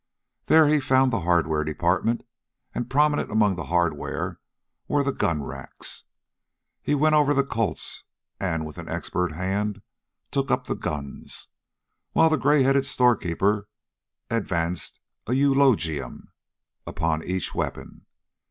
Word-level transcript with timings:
There 0.45 0.65
he 0.67 0.79
found 0.79 1.11
the 1.13 1.19
hardware 1.19 1.63
department, 1.63 2.23
and 2.73 2.89
prominent 2.89 3.29
among 3.29 3.55
the 3.55 3.65
hardware 3.65 4.39
were 4.87 5.03
the 5.03 5.11
gun 5.11 5.43
racks. 5.43 6.05
He 6.81 6.95
went 6.95 7.13
over 7.13 7.35
the 7.35 7.45
Colts 7.45 8.03
and 8.39 8.65
with 8.65 8.79
an 8.79 8.89
expert 8.89 9.33
hand 9.33 9.83
took 10.31 10.49
up 10.49 10.65
the 10.65 10.73
guns, 10.73 11.49
while 12.13 12.31
the 12.31 12.37
gray 12.37 12.63
headed 12.63 12.87
storekeeper 12.87 13.69
advanced 14.31 14.99
an 15.27 15.35
eulogium 15.35 16.33
upon 16.87 17.23
each 17.23 17.53
weapon. 17.53 18.07